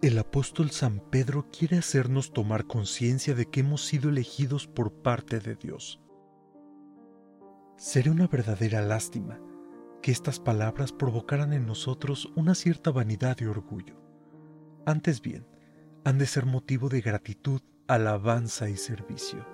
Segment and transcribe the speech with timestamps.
[0.00, 5.40] El apóstol San Pedro quiere hacernos tomar conciencia de que hemos sido elegidos por parte
[5.40, 6.00] de Dios.
[7.76, 9.40] Sería una verdadera lástima
[10.00, 14.00] que estas palabras provocaran en nosotros una cierta vanidad y orgullo.
[14.86, 15.48] Antes bien,
[16.04, 19.44] han de ser motivo de gratitud, alabanza y servicio.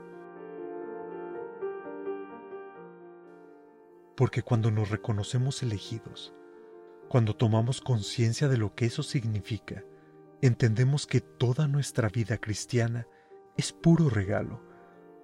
[4.15, 6.35] Porque cuando nos reconocemos elegidos,
[7.09, 9.83] cuando tomamos conciencia de lo que eso significa,
[10.47, 13.07] entendemos que toda nuestra vida cristiana
[13.57, 14.63] es puro regalo,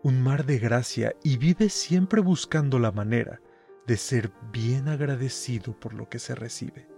[0.02, 3.42] un mar de gracia y vive siempre buscando la manera
[3.86, 6.88] de ser bien agradecido por lo que se recibe,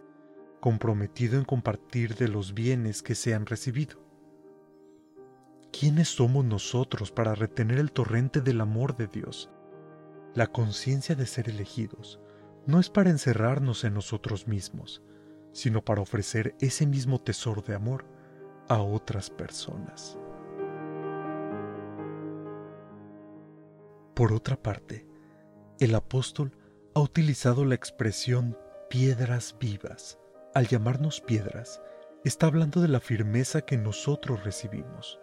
[0.61, 4.01] comprometido en compartir de los bienes que se han recibido.
[5.73, 9.51] ¿Quiénes somos nosotros para retener el torrente del amor de Dios?
[10.35, 12.21] La conciencia de ser elegidos
[12.69, 15.03] no es para encerrarnos en nosotros mismos,
[15.53, 18.12] sino para ofrecer ese mismo tesoro de amor
[18.73, 20.19] a otras personas.
[24.15, 25.07] Por otra parte,
[25.79, 26.57] el apóstol
[26.95, 28.57] ha utilizado la expresión
[28.89, 30.19] piedras vivas.
[30.55, 31.83] Al llamarnos piedras,
[32.25, 35.21] está hablando de la firmeza que nosotros recibimos.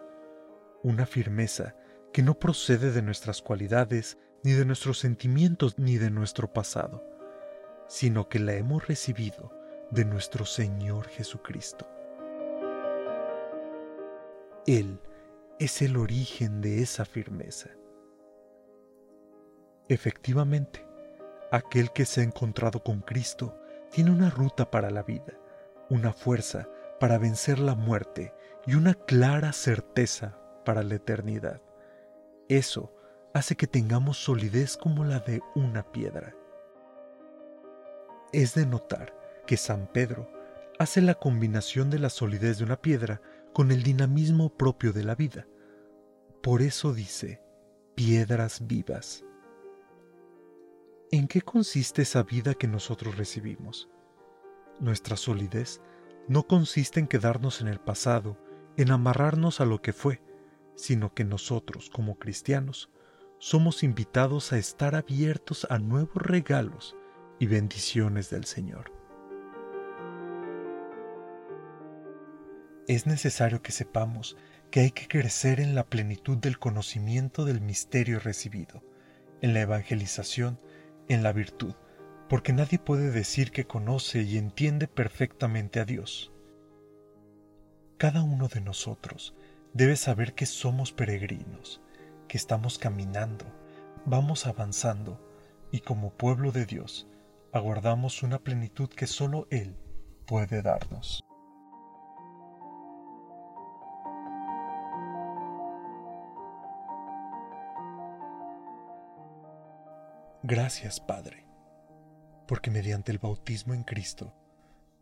[0.84, 1.74] Una firmeza
[2.12, 7.04] que no procede de nuestras cualidades, ni de nuestros sentimientos, ni de nuestro pasado,
[7.88, 9.52] sino que la hemos recibido
[9.90, 11.99] de nuestro Señor Jesucristo.
[14.70, 15.00] Él
[15.58, 17.70] es el origen de esa firmeza.
[19.88, 20.86] Efectivamente,
[21.50, 25.36] aquel que se ha encontrado con Cristo tiene una ruta para la vida,
[25.88, 26.68] una fuerza
[27.00, 28.32] para vencer la muerte
[28.64, 31.60] y una clara certeza para la eternidad.
[32.48, 32.94] Eso
[33.34, 36.32] hace que tengamos solidez como la de una piedra.
[38.32, 39.16] Es de notar
[39.48, 40.30] que San Pedro
[40.78, 43.20] hace la combinación de la solidez de una piedra
[43.52, 45.46] con el dinamismo propio de la vida.
[46.42, 47.42] Por eso dice,
[47.94, 49.24] piedras vivas.
[51.10, 53.90] ¿En qué consiste esa vida que nosotros recibimos?
[54.78, 55.82] Nuestra solidez
[56.28, 58.38] no consiste en quedarnos en el pasado,
[58.76, 60.22] en amarrarnos a lo que fue,
[60.76, 62.90] sino que nosotros, como cristianos,
[63.38, 66.96] somos invitados a estar abiertos a nuevos regalos
[67.38, 68.99] y bendiciones del Señor.
[72.90, 74.36] Es necesario que sepamos
[74.72, 78.82] que hay que crecer en la plenitud del conocimiento del misterio recibido,
[79.42, 80.58] en la evangelización
[81.08, 81.76] en la virtud,
[82.28, 86.32] porque nadie puede decir que conoce y entiende perfectamente a Dios.
[87.96, 89.36] Cada uno de nosotros
[89.72, 91.80] debe saber que somos peregrinos,
[92.26, 93.44] que estamos caminando,
[94.04, 95.24] vamos avanzando
[95.70, 97.06] y como pueblo de Dios
[97.52, 99.76] aguardamos una plenitud que solo Él
[100.26, 101.19] puede darnos.
[110.42, 111.44] Gracias, Padre,
[112.48, 114.34] porque mediante el bautismo en Cristo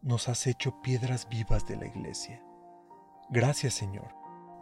[0.03, 2.43] nos has hecho piedras vivas de la Iglesia.
[3.31, 4.13] Gracias, Señor,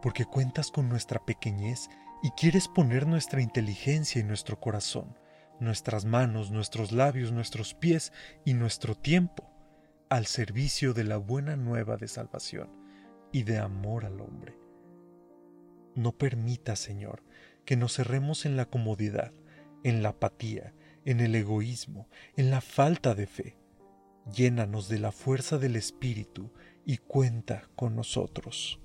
[0.02, 1.88] porque cuentas con nuestra pequeñez
[2.22, 5.16] y quieres poner nuestra inteligencia y nuestro corazón,
[5.60, 8.12] nuestras manos, nuestros labios, nuestros pies
[8.44, 9.50] y nuestro tiempo
[10.10, 12.68] al servicio de la buena nueva de salvación
[13.32, 14.58] y de amor al hombre.
[15.94, 17.22] No permita, Señor,
[17.64, 19.32] que nos cerremos en la comodidad,
[19.86, 20.74] en la apatía,
[21.04, 23.56] en el egoísmo, en la falta de fe.
[24.34, 26.52] Llénanos de la fuerza del Espíritu
[26.84, 28.80] y cuenta con nosotros.